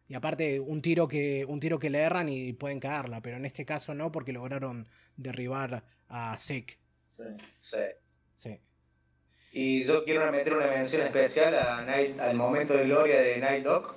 [0.07, 3.45] Y aparte, un tiro que, un tiro que le erran y pueden caerla, pero en
[3.45, 6.78] este caso no, porque lograron derribar a Zeke.
[7.12, 7.24] sí.
[7.62, 7.78] Sí.
[8.38, 8.59] Sí.
[9.53, 13.64] Y yo quiero meter una mención especial a Night- al momento de gloria de Night
[13.64, 13.95] Dog.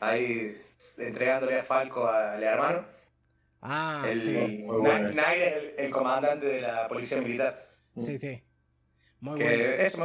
[0.00, 0.56] Ahí
[0.98, 2.84] entregándole a Falco al hermano.
[3.60, 4.30] Ah, el, sí.
[4.64, 7.68] Muy bueno Night es el, el comandante de la policía militar.
[7.96, 8.42] Sí, sí.
[9.22, 9.82] Muy Que bueno.
[9.84, 9.98] eso,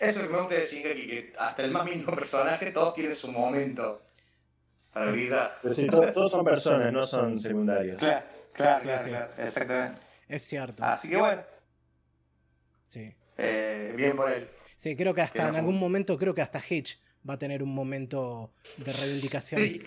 [0.00, 2.70] me, eso es lo que me gusta de Shingeki, que hasta el más mínimo personaje,
[2.72, 4.02] todos tienen su momento
[4.92, 5.58] para brillar.
[5.62, 7.98] Pero sí, to- todos son personas, no son secundarios.
[7.98, 9.08] Claro, claro, Sí, claro, sí.
[9.10, 9.98] claro, exactamente.
[10.28, 10.82] Es cierto.
[10.84, 11.42] Así que bueno,
[12.88, 13.14] Sí.
[13.36, 14.48] eh, bien por él.
[14.76, 16.98] Sí, creo que hasta en algún momento, creo que hasta Hitch
[17.28, 19.60] va a tener un momento de reivindicación.
[19.62, 19.82] Sí.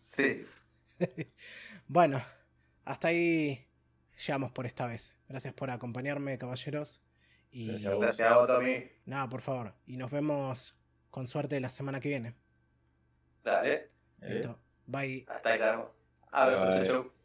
[0.00, 0.46] sí.
[1.88, 2.20] Bueno,
[2.84, 3.68] hasta ahí
[4.26, 5.14] llegamos por esta vez.
[5.28, 7.00] Gracias por acompañarme, caballeros.
[7.58, 8.00] Y Gracias a vos.
[8.02, 8.90] Gracias a vos, Tommy.
[9.06, 9.72] nada, por favor.
[9.86, 10.76] Y nos vemos
[11.10, 12.34] con suerte la semana que viene.
[13.42, 13.88] Dale,
[14.20, 14.58] Eh, Listo.
[14.86, 15.24] Bye.
[15.26, 15.58] hasta ahí
[16.68, 16.86] Bye.
[16.86, 17.15] chau, chau.